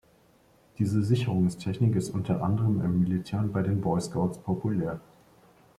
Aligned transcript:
Diese 0.79 1.03
Sicherungstechnik 1.03 1.95
ist 1.95 2.09
unter 2.09 2.41
anderem 2.41 2.81
im 2.83 3.01
Militär 3.01 3.37
und 3.37 3.53
bei 3.53 3.61
den 3.61 3.81
Boy 3.81 4.01
Scouts 4.01 4.39
populär. 4.39 4.99